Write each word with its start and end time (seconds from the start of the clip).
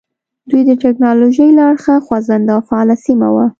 دوی 0.49 0.61
د 0.69 0.71
ټکنالوژۍ 0.83 1.49
له 1.57 1.63
اړخه 1.71 1.95
خوځنده 2.05 2.51
او 2.55 2.61
فعاله 2.67 2.95
سیمه 3.05 3.27
وه. 3.35 3.45